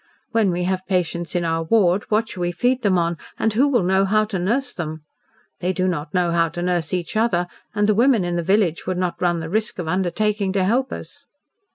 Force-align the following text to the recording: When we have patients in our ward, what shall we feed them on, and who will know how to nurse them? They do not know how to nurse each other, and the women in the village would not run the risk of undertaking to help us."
When 0.31 0.49
we 0.49 0.63
have 0.63 0.87
patients 0.87 1.35
in 1.35 1.45
our 1.45 1.61
ward, 1.61 2.09
what 2.09 2.27
shall 2.27 2.41
we 2.41 2.51
feed 2.51 2.81
them 2.81 2.97
on, 2.97 3.19
and 3.37 3.53
who 3.53 3.67
will 3.67 3.83
know 3.83 4.03
how 4.03 4.25
to 4.25 4.39
nurse 4.39 4.73
them? 4.73 5.03
They 5.59 5.73
do 5.73 5.87
not 5.87 6.11
know 6.11 6.31
how 6.31 6.49
to 6.49 6.63
nurse 6.63 6.91
each 6.91 7.15
other, 7.15 7.45
and 7.75 7.85
the 7.87 7.93
women 7.93 8.25
in 8.25 8.35
the 8.35 8.41
village 8.41 8.87
would 8.87 8.97
not 8.97 9.21
run 9.21 9.41
the 9.41 9.47
risk 9.51 9.77
of 9.77 9.87
undertaking 9.87 10.53
to 10.53 10.63
help 10.63 10.91
us." 10.91 11.27